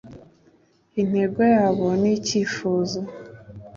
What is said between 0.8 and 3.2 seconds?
Intego yabo ni icyifuzo;